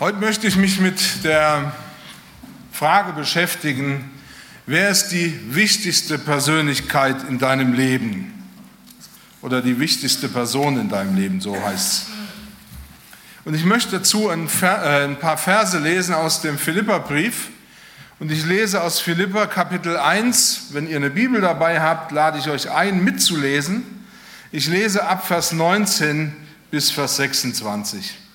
[0.00, 1.72] Heute möchte ich mich mit der
[2.70, 4.08] Frage beschäftigen,
[4.64, 8.32] wer ist die wichtigste Persönlichkeit in deinem Leben?
[9.42, 12.06] Oder die wichtigste Person in deinem Leben, so heißt es.
[13.44, 17.48] Und ich möchte dazu ein, äh, paar Verse lesen aus dem Philipperbrief.
[18.20, 20.68] Und ich lese aus Philipper Kapitel 1.
[20.70, 23.82] Wenn ihr eine Bibel dabei habt, lade ich euch ein, mitzulesen.
[24.52, 26.36] Ich lese ab Vers 19
[26.70, 28.27] bis Vers 26.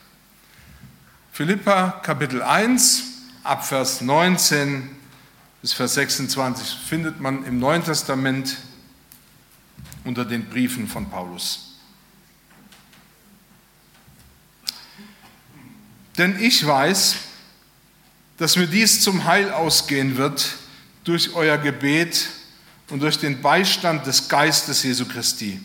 [1.34, 3.06] Philippa Kapitel 1,
[3.44, 4.88] ab Vers 19
[5.64, 8.58] bis Vers 26 findet man im Neuen Testament
[10.04, 11.80] unter den Briefen von Paulus.
[16.20, 17.16] Denn ich weiß,
[18.38, 20.54] dass mir dies zum Heil ausgehen wird
[21.04, 22.30] durch euer Gebet
[22.92, 25.60] und durch den Beistand des Geistes Jesu Christi.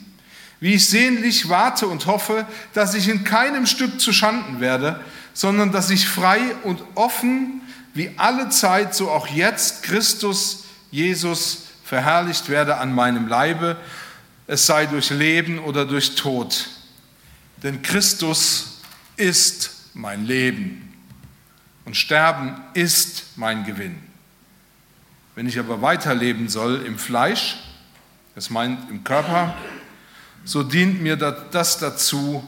[0.61, 5.05] Wie ich sehnlich warte und hoffe, dass ich in keinem Stück zu Schanden werde,
[5.39, 7.61] sondern dass ich frei und offen
[7.95, 13.77] wie alle Zeit, so auch jetzt Christus Jesus verherrlicht werde an meinem Leibe,
[14.49, 16.69] es sei durch Leben oder durch Tod.
[17.63, 18.81] Denn Christus
[19.17, 20.93] ist mein Leben
[21.85, 23.97] und Sterben ist mein Gewinn.
[25.37, 27.61] Wenn ich aber weiterleben soll im Fleisch,
[28.35, 29.55] das meint im Körper,
[30.45, 32.43] so dient mir das dazu,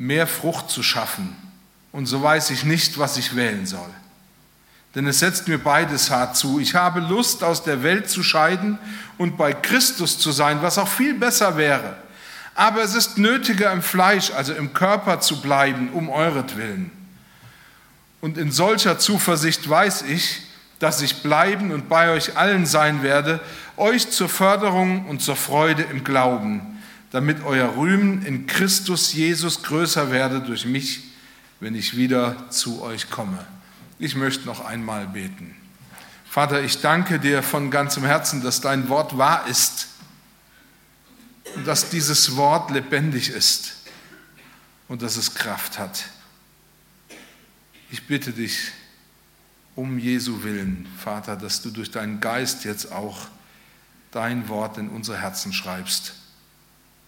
[0.00, 1.36] mehr Frucht zu schaffen.
[1.92, 3.90] Und so weiß ich nicht, was ich wählen soll.
[4.94, 6.58] Denn es setzt mir beides hart zu.
[6.58, 8.78] Ich habe Lust, aus der Welt zu scheiden
[9.18, 11.96] und bei Christus zu sein, was auch viel besser wäre.
[12.54, 16.90] Aber es ist nötiger, im Fleisch, also im Körper zu bleiben, um euretwillen.
[18.20, 20.42] Und in solcher Zuversicht weiß ich,
[20.80, 23.40] dass ich bleiben und bei euch allen sein werde,
[23.76, 30.10] euch zur Förderung und zur Freude im Glauben, damit euer Rühmen in Christus Jesus größer
[30.10, 31.09] werde durch mich,
[31.60, 33.46] wenn ich wieder zu euch komme.
[33.98, 35.54] Ich möchte noch einmal beten.
[36.24, 39.88] Vater, ich danke dir von ganzem Herzen, dass dein Wort wahr ist
[41.54, 43.76] und dass dieses Wort lebendig ist
[44.88, 46.04] und dass es Kraft hat.
[47.90, 48.70] Ich bitte dich
[49.74, 53.26] um Jesu willen, Vater, dass du durch deinen Geist jetzt auch
[54.12, 56.14] dein Wort in unsere Herzen schreibst.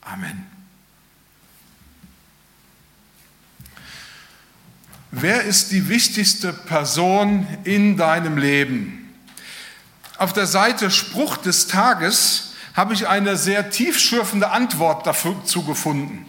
[0.00, 0.62] Amen.
[5.15, 9.15] Wer ist die wichtigste Person in deinem Leben?
[10.17, 16.25] Auf der Seite Spruch des Tages habe ich eine sehr tiefschürfende Antwort dazu gefunden.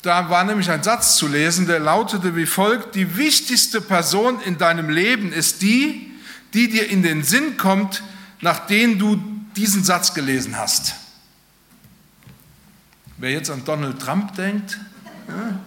[0.00, 4.56] Da war nämlich ein Satz zu lesen, der lautete wie folgt, die wichtigste Person in
[4.56, 6.12] deinem Leben ist die,
[6.54, 8.02] die dir in den Sinn kommt,
[8.40, 9.22] nachdem du
[9.54, 10.94] diesen Satz gelesen hast.
[13.18, 14.80] Wer jetzt an Donald Trump denkt,
[15.28, 15.60] ja,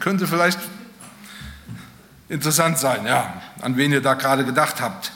[0.00, 0.58] könnte vielleicht
[2.28, 5.12] interessant sein, ja, an wen ihr da gerade gedacht habt.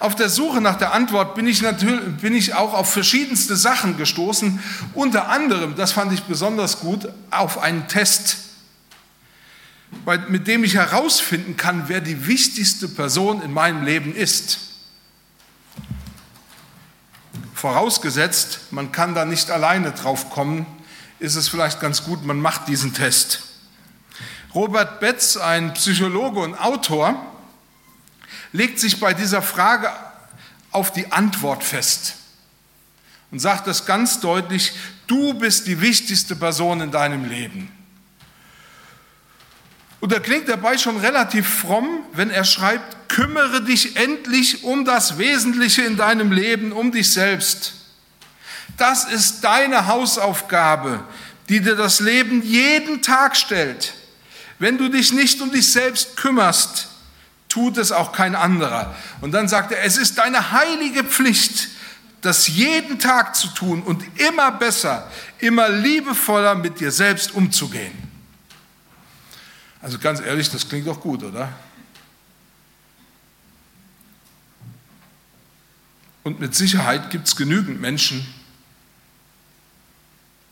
[0.00, 3.96] Auf der Suche nach der Antwort bin ich, natürlich, bin ich auch auf verschiedenste Sachen
[3.96, 4.62] gestoßen,
[4.94, 8.38] unter anderem, das fand ich besonders gut, auf einen Test,
[10.28, 14.60] mit dem ich herausfinden kann, wer die wichtigste Person in meinem Leben ist.
[17.54, 20.66] Vorausgesetzt, man kann da nicht alleine drauf kommen,
[21.18, 23.47] ist es vielleicht ganz gut, man macht diesen Test.
[24.54, 27.14] Robert Betz, ein Psychologe und Autor,
[28.52, 29.90] legt sich bei dieser Frage
[30.70, 32.14] auf die Antwort fest
[33.30, 34.72] und sagt das ganz deutlich,
[35.06, 37.70] du bist die wichtigste Person in deinem Leben.
[40.00, 45.18] Und er klingt dabei schon relativ fromm, wenn er schreibt, kümmere dich endlich um das
[45.18, 47.74] Wesentliche in deinem Leben, um dich selbst.
[48.76, 51.02] Das ist deine Hausaufgabe,
[51.48, 53.94] die dir das Leben jeden Tag stellt.
[54.58, 56.88] Wenn du dich nicht um dich selbst kümmerst,
[57.48, 58.94] tut es auch kein anderer.
[59.20, 61.68] Und dann sagt er, es ist deine heilige Pflicht,
[62.20, 67.92] das jeden Tag zu tun und immer besser, immer liebevoller mit dir selbst umzugehen.
[69.80, 71.52] Also ganz ehrlich, das klingt doch gut, oder?
[76.24, 78.26] Und mit Sicherheit gibt es genügend Menschen,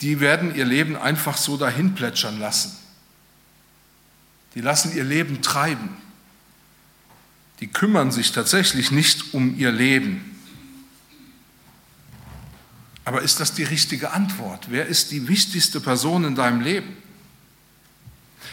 [0.00, 2.76] die werden ihr Leben einfach so dahin plätschern lassen.
[4.56, 5.96] Die lassen ihr Leben treiben
[7.60, 10.32] die kümmern sich tatsächlich nicht um ihr Leben.
[13.04, 14.66] Aber ist das die richtige Antwort?
[14.68, 16.96] Wer ist die wichtigste Person in deinem Leben?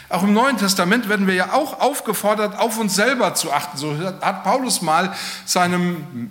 [0.08, 3.76] Auch im Neuen Testament werden wir ja auch aufgefordert, auf uns selber zu achten.
[3.76, 5.14] So hat Paulus mal
[5.44, 6.30] seinem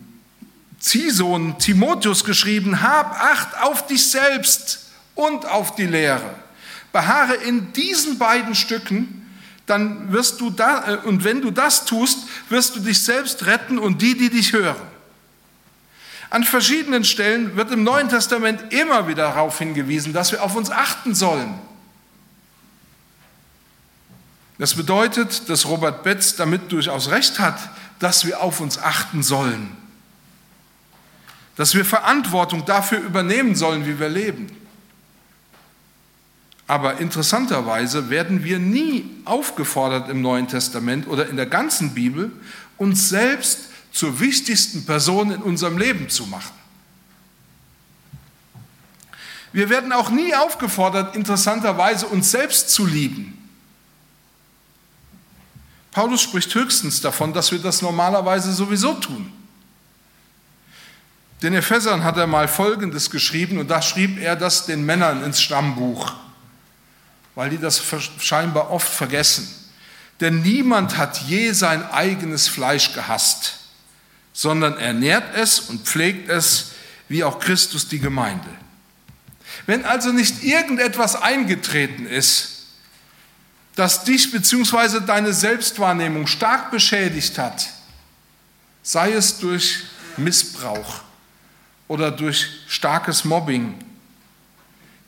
[0.80, 6.36] Ziehsohn Timotheus geschrieben, hab Acht auf dich selbst und auf die Lehre.
[6.92, 9.23] Beharre in diesen beiden Stücken,
[9.66, 13.80] dann wirst du da, äh, und wenn du das tust, wirst du dich selbst retten
[13.80, 14.82] und die, die dich hören.
[16.30, 20.72] An verschiedenen Stellen wird im Neuen Testament immer wieder darauf hingewiesen, dass wir auf uns
[20.72, 21.60] achten sollen.
[24.58, 27.60] Das bedeutet, dass Robert Betz damit durchaus recht hat,
[28.00, 29.76] dass wir auf uns achten sollen,
[31.56, 34.63] dass wir Verantwortung dafür übernehmen sollen, wie wir leben.
[36.68, 42.32] Aber interessanterweise werden wir nie aufgefordert im Neuen Testament oder in der ganzen Bibel,
[42.78, 46.54] uns selbst zur wichtigsten Person in unserem Leben zu machen.
[49.52, 53.38] Wir werden auch nie aufgefordert, interessanterweise uns selbst zu lieben.
[55.92, 59.32] Paulus spricht höchstens davon, dass wir das normalerweise sowieso tun.
[61.44, 65.40] Den Ephesern hat er mal Folgendes geschrieben und da schrieb er das den Männern ins
[65.40, 66.14] Stammbuch,
[67.36, 67.82] weil die das
[68.20, 69.48] scheinbar oft vergessen.
[70.20, 73.56] Denn niemand hat je sein eigenes Fleisch gehasst,
[74.32, 76.72] sondern ernährt es und pflegt es,
[77.10, 78.50] wie auch Christus die Gemeinde.
[79.66, 82.50] Wenn also nicht irgendetwas eingetreten ist,
[83.76, 85.02] das dich bzw.
[85.06, 87.68] deine Selbstwahrnehmung stark beschädigt hat,
[88.84, 89.84] sei es durch
[90.18, 91.02] Missbrauch
[91.88, 93.76] oder durch starkes Mobbing,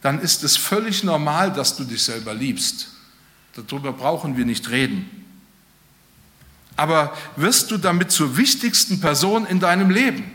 [0.06, 2.90] dann ist es völlig normal, dass du dich selber liebst.
[3.56, 5.10] Darüber brauchen wir nicht reden.
[6.75, 10.25] Aber wirst du damit zur wichtigsten Person in deinem Leben?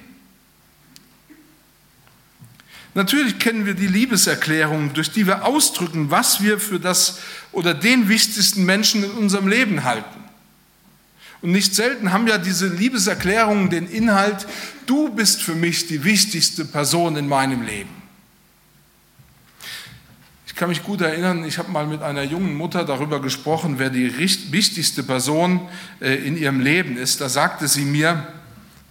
[2.94, 7.20] Natürlich kennen wir die Liebeserklärungen, durch die wir ausdrücken, was wir für das
[7.52, 10.20] oder den wichtigsten Menschen in unserem Leben halten.
[11.43, 14.49] Und nicht selten haben ja diese Liebeserklärungen den Inhalt,
[14.87, 18.00] du bist für mich die wichtigste Person in meinem Leben.
[20.60, 23.88] Ich kann mich gut erinnern, ich habe mal mit einer jungen Mutter darüber gesprochen, wer
[23.88, 25.66] die wichtigste Person
[26.02, 27.22] äh, in ihrem Leben ist.
[27.22, 28.26] Da sagte sie mir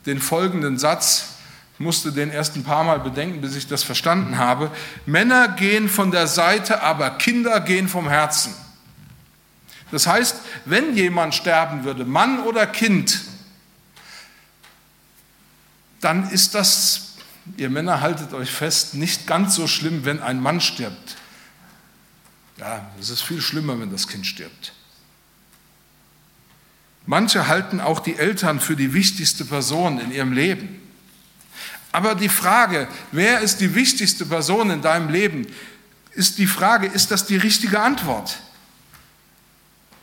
[0.08, 1.36] den folgenden Satz,
[1.78, 4.72] musste den erst ein paar Mal bedenken, bis ich das verstanden habe.
[5.06, 8.52] Männer gehen von der Seite, aber Kinder gehen vom Herzen.
[9.92, 13.22] Das heißt, wenn jemand sterben würde, Mann oder Kind,
[16.02, 17.14] dann ist das,
[17.58, 21.19] ihr Männer haltet euch fest, nicht ganz so schlimm, wenn ein Mann stirbt.
[22.60, 24.74] Ja, es ist viel schlimmer, wenn das Kind stirbt.
[27.06, 30.82] Manche halten auch die Eltern für die wichtigste Person in ihrem Leben.
[31.92, 35.48] Aber die Frage, wer ist die wichtigste Person in deinem Leben,
[36.12, 38.38] ist die Frage, ist das die richtige Antwort?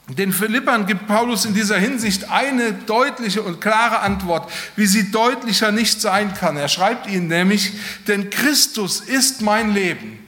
[0.08, 5.72] Den Philippern gibt Paulus in dieser Hinsicht eine deutliche und klare Antwort, wie sie deutlicher
[5.72, 6.56] nicht sein kann.
[6.56, 7.72] Er schreibt ihnen nämlich,
[8.06, 10.25] denn Christus ist mein Leben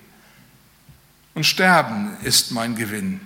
[1.39, 3.21] und Sterben ist mein Gewinn.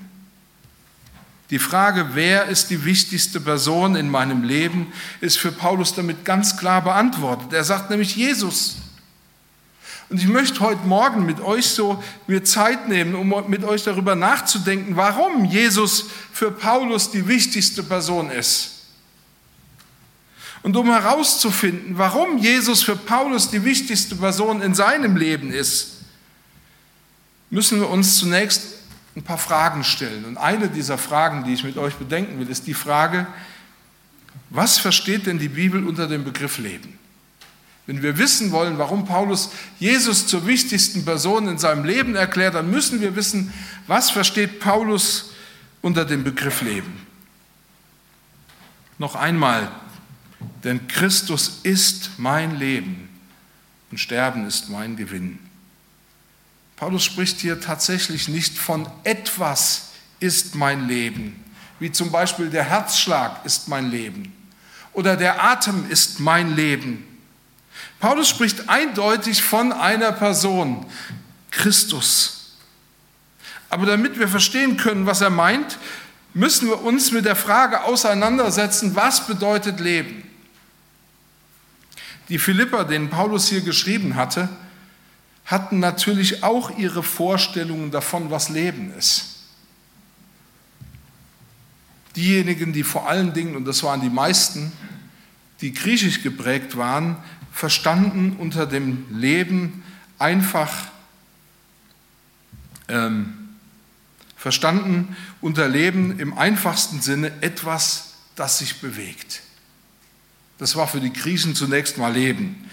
[1.48, 4.92] Die Frage, wer ist die wichtigste Person in meinem Leben,
[5.22, 7.54] ist für Paulus damit ganz klar beantwortet.
[7.54, 8.76] Er sagt nämlich Jesus.
[10.10, 14.14] Und ich möchte heute Morgen mit euch so mir Zeit nehmen, um mit euch darüber
[14.14, 16.04] nachzudenken, warum Jesus
[16.34, 18.72] für Paulus die wichtigste Person ist.
[20.62, 26.01] Und um herauszufinden, warum Jesus für Paulus die wichtigste Person in seinem Leben ist,
[27.52, 28.62] müssen wir uns zunächst
[29.14, 30.24] ein paar Fragen stellen.
[30.24, 33.26] Und eine dieser Fragen, die ich mit euch bedenken will, ist die Frage,
[34.48, 36.98] was versteht denn die Bibel unter dem Begriff Leben?
[37.86, 42.70] Wenn wir wissen wollen, warum Paulus Jesus zur wichtigsten Person in seinem Leben erklärt, dann
[42.70, 43.52] müssen wir wissen,
[43.86, 45.32] was versteht Paulus
[45.82, 47.06] unter dem Begriff Leben.
[48.98, 49.70] Noch einmal,
[50.64, 53.10] denn Christus ist mein Leben
[53.90, 55.38] und Sterben ist mein Gewinn.
[56.82, 61.40] Paulus spricht hier tatsächlich nicht von etwas ist mein Leben,
[61.78, 64.32] wie zum Beispiel der Herzschlag ist mein Leben
[64.92, 67.06] oder der Atem ist mein Leben.
[68.00, 70.84] Paulus spricht eindeutig von einer Person,
[71.52, 72.56] Christus.
[73.70, 75.78] Aber damit wir verstehen können, was er meint,
[76.34, 80.28] müssen wir uns mit der Frage auseinandersetzen, was bedeutet Leben?
[82.28, 84.48] Die Philipper, denen Paulus hier geschrieben hatte,
[85.44, 89.32] hatten natürlich auch ihre Vorstellungen davon, was Leben ist.
[92.16, 94.72] Diejenigen, die vor allen Dingen, und das waren die meisten,
[95.60, 97.16] die griechisch geprägt waren,
[97.52, 99.82] verstanden unter dem Leben
[100.18, 100.72] einfach,
[102.88, 103.34] ähm,
[104.36, 109.42] verstanden unter Leben im einfachsten Sinne etwas, das sich bewegt.
[110.58, 112.68] Das war für die Griechen zunächst mal Leben.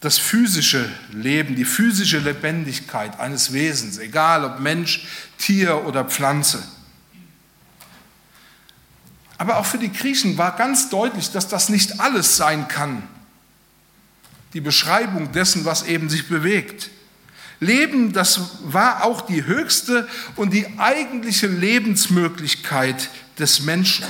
[0.00, 5.06] Das physische Leben, die physische Lebendigkeit eines Wesens, egal ob Mensch,
[5.38, 6.62] Tier oder Pflanze.
[9.38, 13.02] Aber auch für die Griechen war ganz deutlich, dass das nicht alles sein kann.
[14.52, 16.90] Die Beschreibung dessen, was eben sich bewegt.
[17.60, 24.06] Leben, das war auch die höchste und die eigentliche Lebensmöglichkeit des Menschen.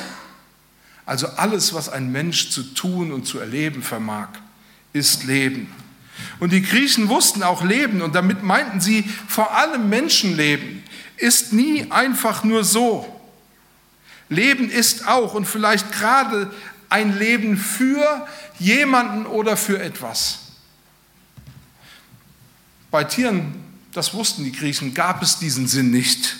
[1.04, 4.28] Also alles, was ein Mensch zu tun und zu erleben vermag,
[4.96, 5.72] ist Leben.
[6.40, 10.82] Und die Griechen wussten auch Leben und damit meinten sie vor allem Menschenleben
[11.16, 13.12] ist nie einfach nur so.
[14.28, 16.52] Leben ist auch und vielleicht gerade
[16.88, 18.26] ein Leben für
[18.58, 20.40] jemanden oder für etwas.
[22.90, 23.54] Bei Tieren,
[23.92, 26.36] das wussten die Griechen, gab es diesen Sinn nicht.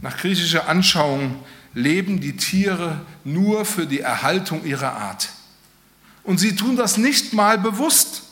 [0.00, 5.30] Nach griechischer Anschauung leben die Tiere nur für die Erhaltung ihrer Art.
[6.24, 8.22] Und sie tun das nicht mal bewusst.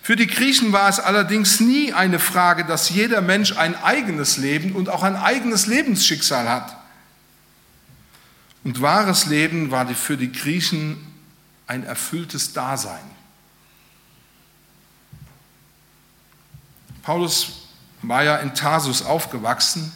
[0.00, 4.72] Für die Griechen war es allerdings nie eine Frage, dass jeder Mensch ein eigenes Leben
[4.76, 6.76] und auch ein eigenes Lebensschicksal hat.
[8.62, 10.98] Und wahres Leben war für die Griechen
[11.66, 13.04] ein erfülltes Dasein.
[17.02, 17.68] Paulus
[18.02, 19.92] war ja in Tarsus aufgewachsen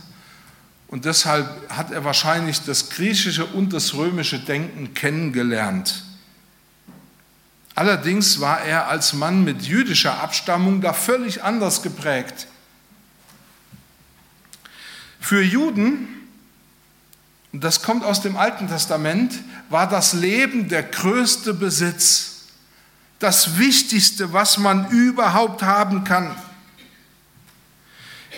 [0.89, 6.03] und deshalb hat er wahrscheinlich das griechische und das römische Denken kennengelernt.
[7.75, 12.49] Allerdings war er als Mann mit jüdischer Abstammung da völlig anders geprägt.
[15.21, 16.09] Für Juden,
[17.53, 19.35] und das kommt aus dem Alten Testament,
[19.69, 22.47] war das Leben der größte Besitz,
[23.19, 26.35] das Wichtigste, was man überhaupt haben kann.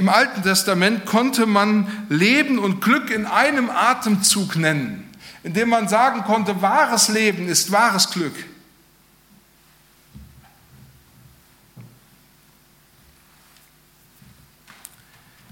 [0.01, 5.07] Im Alten Testament konnte man Leben und Glück in einem Atemzug nennen,
[5.43, 8.33] indem man sagen konnte, wahres Leben ist wahres Glück.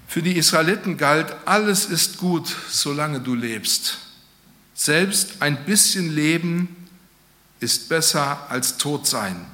[0.06, 3.98] Für die Israeliten galt, alles ist gut, solange du lebst.
[4.72, 6.88] Selbst ein bisschen Leben
[7.60, 9.44] ist besser als tot sein.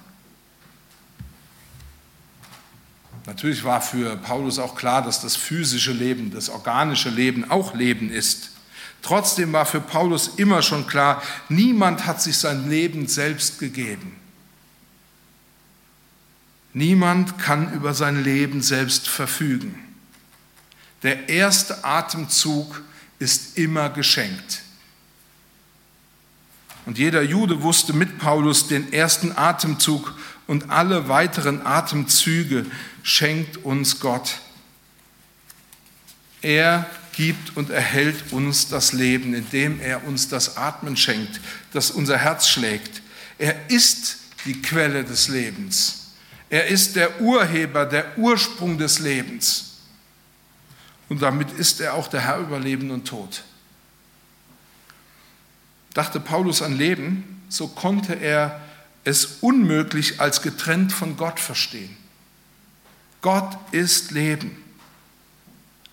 [3.26, 8.10] Natürlich war für Paulus auch klar, dass das physische Leben, das organische Leben auch Leben
[8.10, 8.50] ist.
[9.00, 14.16] Trotzdem war für Paulus immer schon klar, niemand hat sich sein Leben selbst gegeben.
[16.72, 19.78] Niemand kann über sein Leben selbst verfügen.
[21.02, 22.82] Der erste Atemzug
[23.18, 24.62] ist immer geschenkt.
[26.86, 30.14] Und jeder Jude wusste mit Paulus, den ersten Atemzug
[30.46, 32.66] und alle weiteren Atemzüge
[33.04, 34.40] schenkt uns Gott.
[36.42, 41.40] Er gibt und erhält uns das Leben, indem er uns das Atmen schenkt,
[41.73, 43.02] das unser Herz schlägt.
[43.38, 46.12] Er ist die Quelle des Lebens.
[46.50, 49.76] Er ist der Urheber, der Ursprung des Lebens.
[51.08, 53.44] Und damit ist er auch der Herr über Leben und Tod.
[55.92, 58.61] Dachte Paulus an Leben, so konnte er
[59.04, 61.96] es unmöglich als getrennt von Gott verstehen.
[63.24, 64.54] Gott ist Leben.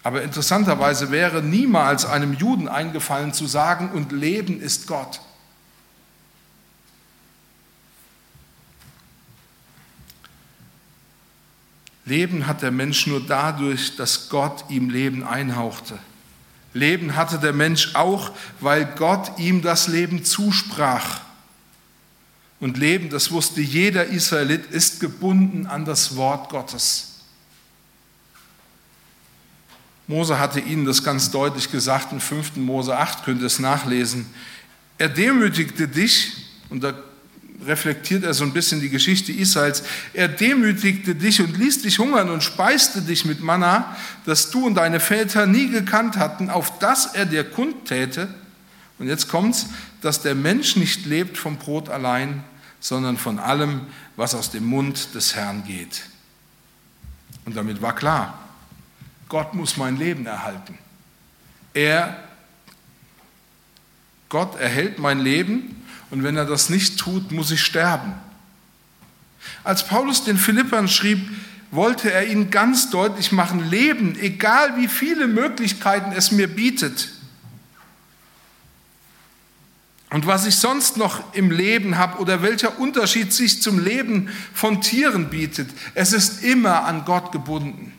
[0.04, 5.22] Aber interessanterweise wäre niemals einem Juden eingefallen zu sagen, und Leben ist Gott.
[12.04, 15.98] Leben hat der Mensch nur dadurch, dass Gott ihm Leben einhauchte.
[16.74, 21.22] Leben hatte der Mensch auch, weil Gott ihm das Leben zusprach.
[22.60, 27.11] Und Leben, das wusste jeder Israelit, ist gebunden an das Wort Gottes.
[30.08, 32.58] Mose hatte ihnen das ganz deutlich gesagt, in 5.
[32.58, 34.26] Mose 8 könnt ihr es nachlesen.
[34.98, 36.34] Er demütigte dich,
[36.70, 36.94] und da
[37.66, 39.84] reflektiert er so ein bisschen die Geschichte Israels.
[40.14, 44.76] Er demütigte dich und ließ dich hungern und speiste dich mit Manna, das du und
[44.76, 48.28] deine Väter nie gekannt hatten, auf das er dir kundtäte.
[49.00, 49.68] Und jetzt kommt's,
[50.02, 52.44] dass der Mensch nicht lebt vom Brot allein,
[52.80, 53.82] sondern von allem,
[54.16, 56.04] was aus dem Mund des Herrn geht.
[57.46, 58.38] Und damit war klar,
[59.32, 60.78] Gott muss mein Leben erhalten.
[61.74, 62.22] Er,
[64.28, 68.12] Gott erhält mein Leben und wenn er das nicht tut, muss ich sterben.
[69.64, 71.30] Als Paulus den Philippern schrieb,
[71.72, 77.08] wollte er ihnen ganz deutlich machen, Leben, egal wie viele Möglichkeiten es mir bietet.
[80.10, 84.82] Und was ich sonst noch im Leben habe oder welcher Unterschied sich zum Leben von
[84.82, 87.94] Tieren bietet, es ist immer an Gott gebunden.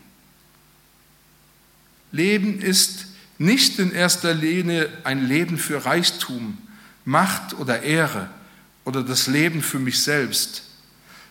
[2.13, 3.07] Leben ist
[3.39, 6.59] nicht in erster Linie ein Leben für Reichtum,
[7.05, 8.31] Macht oder Ehre
[8.85, 10.63] oder das Leben für mich selbst,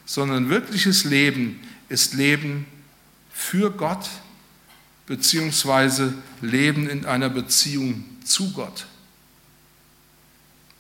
[0.06, 2.66] sondern wirkliches Leben ist Leben
[3.32, 4.10] für Gott
[5.06, 8.86] beziehungsweise Leben in einer Beziehung zu Gott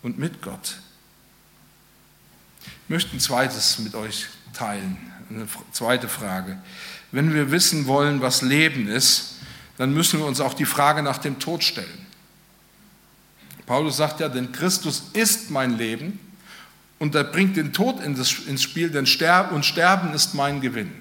[0.03, 0.77] und mit Gott.
[2.63, 4.97] Ich möchte ein zweites mit euch teilen,
[5.29, 6.61] eine zweite Frage.
[7.11, 9.35] Wenn wir wissen wollen, was Leben ist,
[9.81, 12.05] dann müssen wir uns auch die Frage nach dem Tod stellen.
[13.65, 16.19] Paulus sagt ja, denn Christus ist mein Leben
[16.99, 20.91] und er bringt den Tod ins Spiel, denn Sterben und Sterben ist mein Gewinn.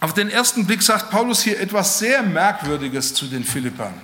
[0.00, 3.94] Auf den ersten Blick sagt Paulus hier etwas sehr Merkwürdiges zu den Philippern.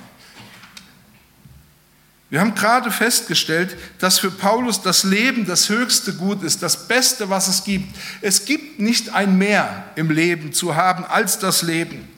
[2.30, 7.30] Wir haben gerade festgestellt, dass für Paulus das Leben das höchste Gut ist, das Beste,
[7.30, 7.97] was es gibt.
[8.21, 12.16] Es gibt nicht ein Mehr im Leben zu haben als das Leben.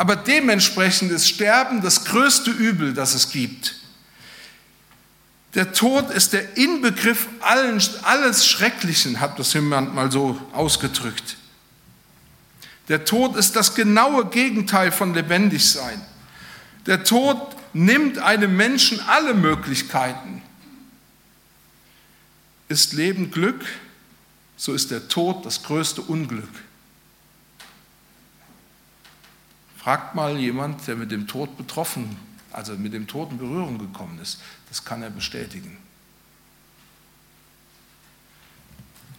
[0.00, 3.74] Aber dementsprechend ist Sterben das größte Übel, das es gibt.
[5.52, 11.36] Der Tod ist der Inbegriff allen, alles Schrecklichen, hat das jemand mal so ausgedrückt.
[12.88, 16.00] Der Tod ist das genaue Gegenteil von lebendig sein.
[16.86, 17.36] Der Tod
[17.74, 20.40] nimmt einem Menschen alle Möglichkeiten.
[22.70, 23.66] Ist Leben Glück,
[24.56, 26.48] so ist der Tod das größte Unglück.
[29.82, 32.16] Fragt mal jemand, der mit dem Tod betroffen,
[32.52, 34.40] also mit dem Tod in Berührung gekommen ist.
[34.68, 35.78] Das kann er bestätigen.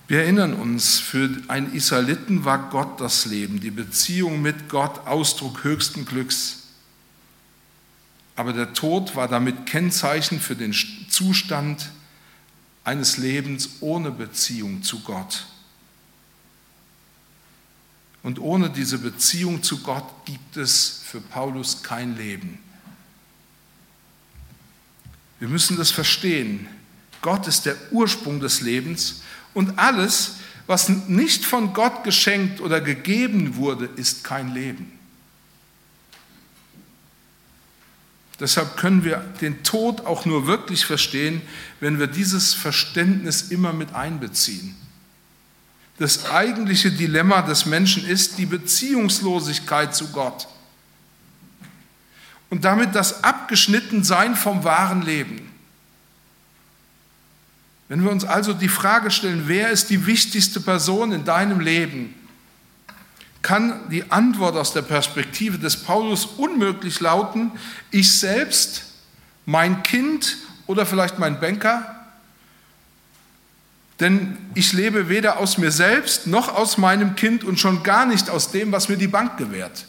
[0.07, 5.63] Wir erinnern uns, für einen Israeliten war Gott das Leben, die Beziehung mit Gott Ausdruck
[5.63, 6.67] höchsten Glücks.
[8.35, 10.75] Aber der Tod war damit Kennzeichen für den
[11.09, 11.89] Zustand
[12.83, 15.45] eines Lebens ohne Beziehung zu Gott.
[18.23, 22.59] Und ohne diese Beziehung zu Gott gibt es für Paulus kein Leben.
[25.39, 26.67] Wir müssen das verstehen.
[27.21, 29.21] Gott ist der Ursprung des Lebens
[29.53, 30.35] und alles,
[30.67, 34.91] was nicht von Gott geschenkt oder gegeben wurde, ist kein Leben.
[38.39, 41.41] Deshalb können wir den Tod auch nur wirklich verstehen,
[41.79, 44.75] wenn wir dieses Verständnis immer mit einbeziehen.
[46.01, 50.47] Das eigentliche Dilemma des Menschen ist die Beziehungslosigkeit zu Gott
[52.49, 55.51] und damit das Abgeschnittensein vom wahren Leben.
[57.87, 62.15] Wenn wir uns also die Frage stellen, wer ist die wichtigste Person in deinem Leben,
[63.43, 67.51] kann die Antwort aus der Perspektive des Paulus unmöglich lauten,
[67.91, 68.85] ich selbst,
[69.45, 72.00] mein Kind oder vielleicht mein Banker?
[74.01, 78.31] Denn ich lebe weder aus mir selbst noch aus meinem Kind und schon gar nicht
[78.31, 79.85] aus dem, was mir die Bank gewährt.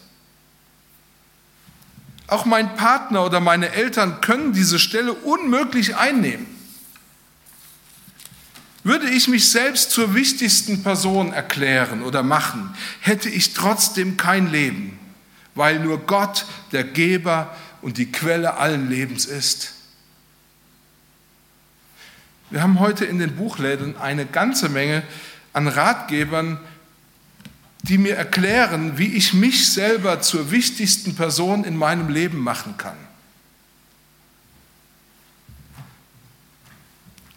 [2.26, 6.46] Auch mein Partner oder meine Eltern können diese Stelle unmöglich einnehmen.
[8.84, 14.98] Würde ich mich selbst zur wichtigsten Person erklären oder machen, hätte ich trotzdem kein Leben,
[15.54, 19.72] weil nur Gott der Geber und die Quelle allen Lebens ist.
[22.52, 25.02] Wir haben heute in den Buchläden eine ganze Menge
[25.54, 26.60] an Ratgebern,
[27.80, 32.98] die mir erklären, wie ich mich selber zur wichtigsten Person in meinem Leben machen kann.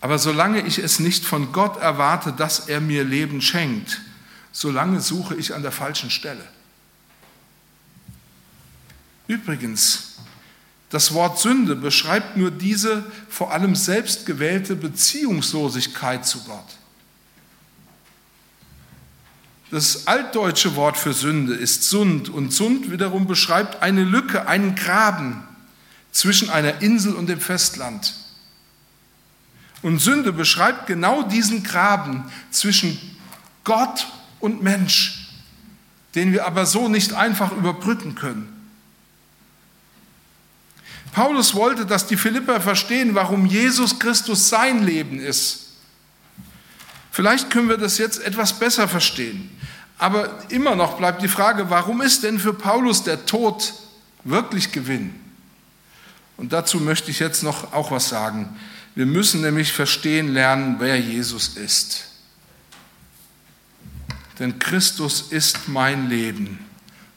[0.01, 4.01] Aber solange ich es nicht von Gott erwarte, dass er mir Leben schenkt,
[4.51, 6.43] solange suche ich an der falschen Stelle.
[9.27, 10.14] Übrigens,
[10.95, 16.77] das Wort Sünde beschreibt nur diese vor allem selbstgewählte Beziehungslosigkeit zu Gott.
[19.71, 25.43] Das altdeutsche Wort für Sünde ist Sund und Sund wiederum beschreibt eine Lücke, einen Graben
[26.13, 28.13] zwischen einer Insel und dem Festland.
[29.81, 32.97] Und Sünde beschreibt genau diesen Graben zwischen
[33.65, 34.07] Gott
[34.39, 35.27] und Mensch,
[36.15, 38.54] den wir aber so nicht einfach überbrücken können.
[41.15, 45.67] Paulus wollte, dass die Philipper verstehen, warum Jesus Christus sein Leben ist.
[47.09, 49.49] Vielleicht können wir das jetzt etwas besser verstehen.
[49.97, 53.75] Aber immer noch bleibt die Frage, warum ist denn für Paulus der Tod
[54.25, 55.15] wirklich Gewinn?
[56.35, 58.53] Und dazu möchte ich jetzt noch auch was sagen.
[58.93, 62.07] Wir müssen nämlich verstehen lernen, wer Jesus ist.
[64.37, 66.64] Denn Christus ist mein Leben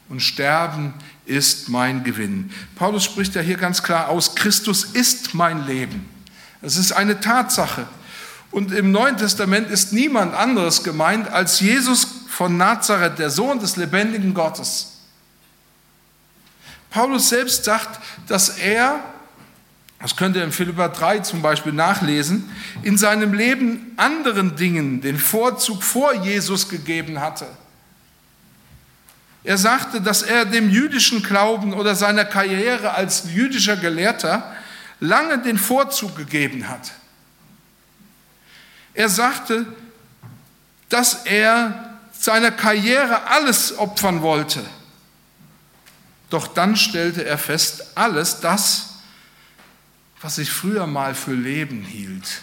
[0.09, 0.93] und Sterben
[1.25, 2.51] ist mein Gewinn.
[2.75, 6.09] Paulus spricht ja hier ganz klar aus, Christus ist mein Leben.
[6.61, 7.87] Es ist eine Tatsache.
[8.51, 13.75] Und im Neuen Testament ist niemand anderes gemeint als Jesus von Nazareth, der Sohn des
[13.75, 14.97] lebendigen Gottes.
[16.89, 18.99] Paulus selbst sagt, dass er
[20.01, 22.49] das könnt ihr in Philippa 3 zum Beispiel nachlesen,
[22.83, 27.45] in seinem Leben anderen Dingen den Vorzug vor Jesus gegeben hatte.
[29.43, 34.53] Er sagte, dass er dem jüdischen Glauben oder seiner Karriere als jüdischer Gelehrter
[34.99, 36.91] lange den Vorzug gegeben hat.
[38.93, 39.65] Er sagte,
[40.89, 44.63] dass er seiner Karriere alles opfern wollte.
[46.29, 48.89] Doch dann stellte er fest, alles das,
[50.21, 52.41] was ich früher mal für Leben hielt,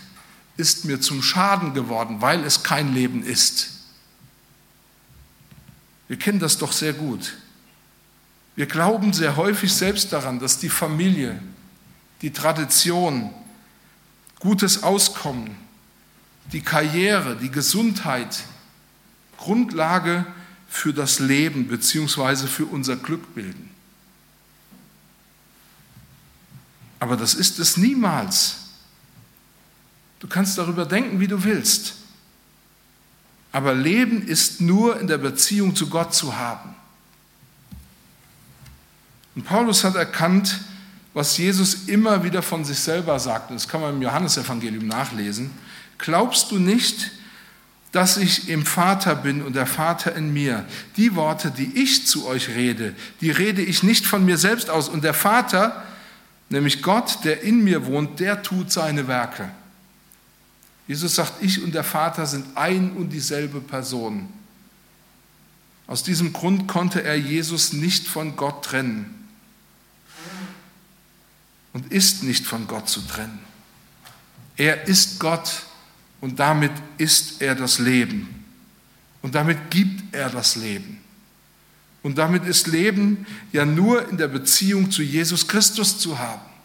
[0.57, 3.76] ist mir zum Schaden geworden, weil es kein Leben ist.
[6.09, 7.35] Wir kennen das doch sehr gut.
[8.55, 11.41] Wir glauben sehr häufig selbst daran, dass die Familie,
[12.23, 13.31] die Tradition,
[14.39, 15.57] gutes Auskommen,
[16.53, 18.45] die Karriere, die Gesundheit
[19.37, 20.25] Grundlage
[20.69, 22.47] für das Leben bzw.
[22.47, 23.71] für unser Glück bilden.
[26.99, 28.57] Aber das ist es niemals.
[30.19, 31.95] Du kannst darüber denken, wie du willst.
[33.57, 36.75] Aber Leben ist nur in der Beziehung zu Gott zu haben.
[39.35, 40.61] Und Paulus hat erkannt,
[41.15, 43.51] was Jesus immer wieder von sich selber sagt.
[43.51, 45.53] Das kann man im Johannesevangelium nachlesen.
[45.97, 47.13] Glaubst du nicht,
[47.93, 50.67] dass ich im Vater bin und der Vater in mir?
[50.99, 54.91] Die Worte, die ich zu euch rede, die rede ich nicht von mir selbst aus.
[54.91, 55.83] Und der Vater,
[56.51, 59.49] nämlich Gott, der in mir wohnt, der tut seine Werke.
[60.87, 64.29] Jesus sagt, ich und der Vater sind ein und dieselbe Person.
[65.87, 69.29] Aus diesem Grund konnte er Jesus nicht von Gott trennen
[71.73, 73.39] und ist nicht von Gott zu trennen.
[74.57, 75.67] Er ist Gott
[76.21, 78.45] und damit ist er das Leben
[79.23, 81.01] und damit gibt er das Leben.
[82.03, 86.56] Und damit ist Leben ja nur in der Beziehung zu Jesus Christus zu haben.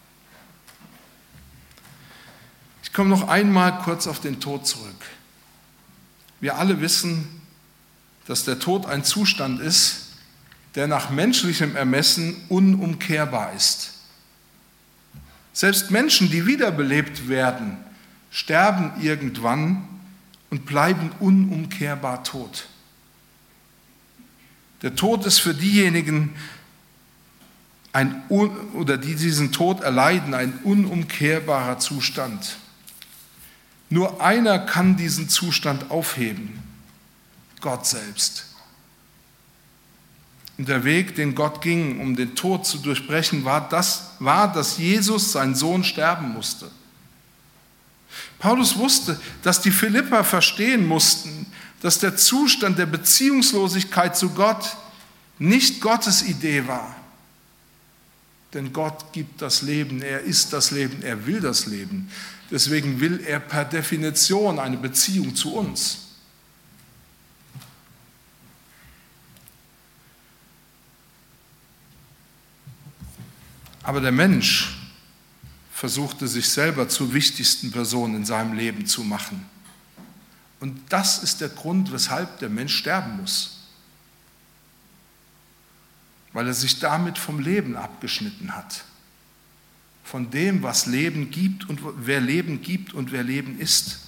[2.92, 5.06] Ich komme noch einmal kurz auf den Tod zurück.
[6.42, 7.26] Wir alle wissen,
[8.26, 10.08] dass der Tod ein Zustand ist,
[10.74, 13.94] der nach menschlichem Ermessen unumkehrbar ist.
[15.54, 17.78] Selbst Menschen, die wiederbelebt werden,
[18.30, 19.88] sterben irgendwann
[20.50, 22.66] und bleiben unumkehrbar tot.
[24.82, 26.34] Der Tod ist für diejenigen,
[27.94, 32.58] ein, oder die diesen Tod erleiden, ein unumkehrbarer Zustand.
[33.92, 36.62] Nur einer kann diesen Zustand aufheben,
[37.60, 38.46] Gott selbst.
[40.56, 44.78] Und der Weg, den Gott ging, um den Tod zu durchbrechen, war, das, war, dass
[44.78, 46.70] Jesus, sein Sohn, sterben musste.
[48.38, 51.44] Paulus wusste, dass die Philipper verstehen mussten,
[51.82, 54.74] dass der Zustand der Beziehungslosigkeit zu Gott
[55.38, 56.96] nicht Gottes Idee war.
[58.54, 62.10] Denn Gott gibt das Leben, er ist das Leben, er will das Leben.
[62.52, 66.00] Deswegen will er per Definition eine Beziehung zu uns.
[73.82, 74.76] Aber der Mensch
[75.72, 79.46] versuchte sich selber zur wichtigsten Person in seinem Leben zu machen.
[80.60, 83.60] Und das ist der Grund, weshalb der Mensch sterben muss.
[86.34, 88.84] Weil er sich damit vom Leben abgeschnitten hat.
[90.12, 94.00] Von dem, was Leben gibt und wer Leben gibt und wer Leben ist.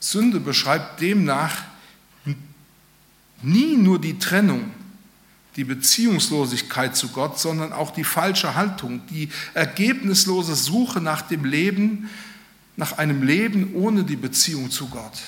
[0.00, 1.62] Sünde beschreibt demnach
[3.42, 4.72] nie nur die Trennung
[5.54, 12.10] die Beziehungslosigkeit zu Gott, sondern auch die falsche Haltung, die ergebnislose Suche nach dem Leben,
[12.76, 15.20] nach einem Leben ohne die Beziehung zu Gott.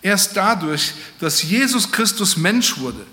[0.00, 3.04] Erst dadurch, dass Jesus Christus Mensch wurde,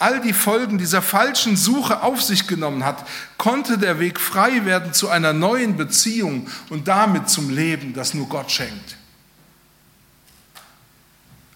[0.00, 4.94] all die Folgen dieser falschen Suche auf sich genommen hat, konnte der Weg frei werden
[4.94, 8.96] zu einer neuen Beziehung und damit zum Leben, das nur Gott schenkt.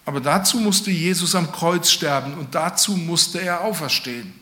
[0.05, 4.35] Aber dazu musste Jesus am Kreuz sterben und dazu musste er auferstehen.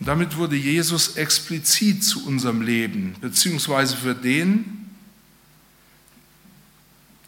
[0.00, 4.90] Und damit wurde Jesus explizit zu unserem Leben, beziehungsweise für den,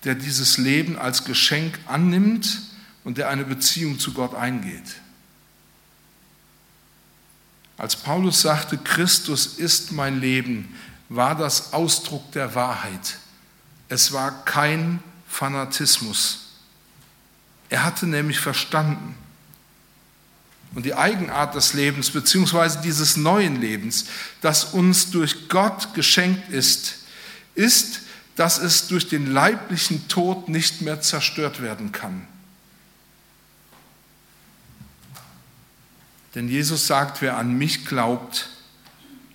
[0.02, 2.65] der dieses Leben als Geschenk annimmt
[3.06, 4.96] und der eine Beziehung zu Gott eingeht.
[7.78, 10.74] Als Paulus sagte, Christus ist mein Leben,
[11.08, 13.18] war das Ausdruck der Wahrheit.
[13.88, 16.46] Es war kein Fanatismus.
[17.68, 19.14] Er hatte nämlich verstanden.
[20.74, 24.06] Und die Eigenart des Lebens, beziehungsweise dieses neuen Lebens,
[24.40, 27.04] das uns durch Gott geschenkt ist,
[27.54, 28.00] ist,
[28.34, 32.26] dass es durch den leiblichen Tod nicht mehr zerstört werden kann.
[36.36, 38.50] Denn Jesus sagt, wer an mich glaubt,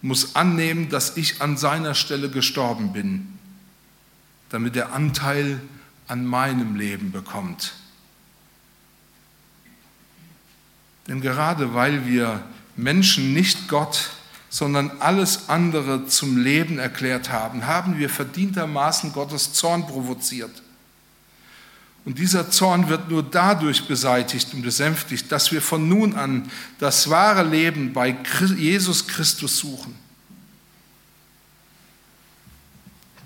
[0.03, 3.39] muss annehmen, dass ich an seiner Stelle gestorben bin,
[4.49, 5.59] damit er Anteil
[6.07, 7.73] an meinem Leben bekommt.
[11.07, 12.43] Denn gerade weil wir
[12.75, 14.11] Menschen nicht Gott,
[14.49, 20.61] sondern alles andere zum Leben erklärt haben, haben wir verdientermaßen Gottes Zorn provoziert.
[22.03, 27.09] Und dieser Zorn wird nur dadurch beseitigt und besänftigt, dass wir von nun an das
[27.09, 28.15] wahre Leben bei
[28.57, 29.95] Jesus Christus suchen.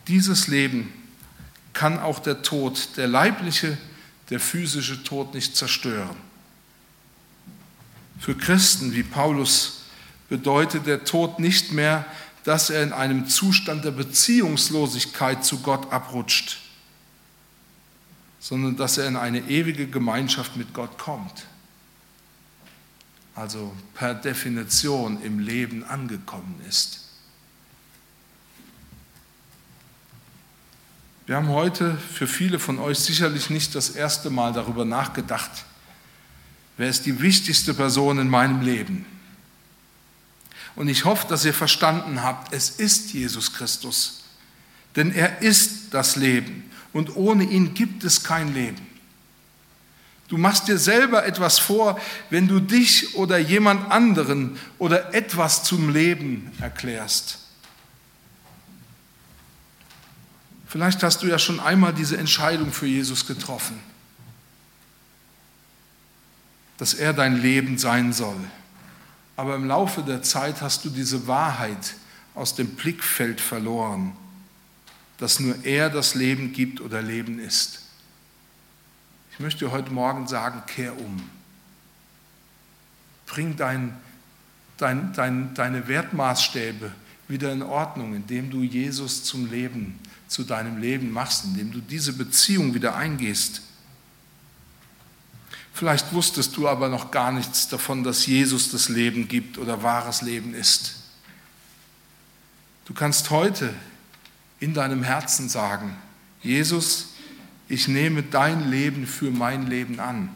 [0.08, 0.92] Dieses Leben
[1.74, 3.78] kann auch der Tod, der leibliche,
[4.30, 6.16] der physische Tod nicht zerstören.
[8.20, 9.84] Für Christen wie Paulus
[10.30, 12.06] bedeutet der Tod nicht mehr,
[12.44, 16.60] dass er in einem Zustand der Beziehungslosigkeit zu Gott abrutscht,
[18.48, 21.48] sondern dass er in eine ewige Gemeinschaft mit Gott kommt.
[23.34, 27.06] Also per Definition im Leben angekommen ist.
[31.26, 35.66] Wir haben heute für viele von euch sicherlich nicht das erste Mal darüber nachgedacht,
[36.78, 39.08] wer ist die wichtigste Person in meinem Leben.
[40.76, 44.24] Und ich hoffe, dass ihr verstanden habt, es ist Jesus Christus.
[44.96, 48.82] Denn er ist das Leben und ohne ihn gibt es kein Leben.
[50.30, 55.90] Du machst dir selber etwas vor, wenn du dich oder jemand anderen oder etwas zum
[55.90, 57.40] Leben erklärst.
[60.68, 63.78] Vielleicht hast du ja schon einmal diese Entscheidung für Jesus getroffen,
[66.78, 68.40] dass er dein Leben sein soll.
[69.36, 71.96] Aber im Laufe der Zeit hast du diese Wahrheit
[72.36, 74.16] aus dem Blickfeld verloren,
[75.17, 77.82] dass nur er das Leben gibt oder Leben ist.
[79.32, 81.30] Ich möchte heute Morgen sagen, kehr um.
[83.25, 83.97] Bring dein,
[84.78, 86.91] dein, dein, deine Wertmaßstäbe
[87.28, 92.13] wieder in Ordnung, indem du Jesus zum Leben, zu deinem Leben machst, indem du diese
[92.13, 93.62] Beziehung wieder eingehst.
[95.73, 100.21] Vielleicht wusstest du aber noch gar nichts davon, dass Jesus das Leben gibt oder wahres
[100.21, 100.95] Leben ist.
[102.86, 103.73] Du kannst heute
[104.60, 105.96] in deinem Herzen sagen,
[106.41, 107.13] Jesus,
[107.68, 110.36] ich nehme dein Leben für mein Leben an.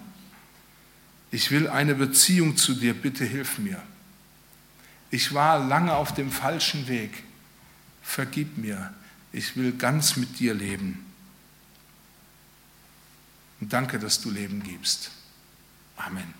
[1.31, 3.81] Ich will eine Beziehung zu dir, bitte hilf mir.
[5.11, 7.23] Ich war lange auf dem falschen Weg.
[8.01, 8.93] Vergib mir.
[9.31, 11.05] Ich will ganz mit dir leben.
[13.61, 15.11] Und danke, dass du Leben gibst.
[15.97, 16.33] Amen.